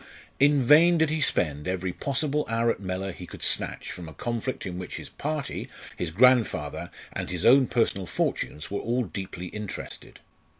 [0.39, 4.15] In vain did he spend every possible hour at Mellor he could snatch from a
[4.15, 9.45] conflict in which his party, his grandfather, and his own personal fortunes were all deeply
[9.49, 10.19] interested.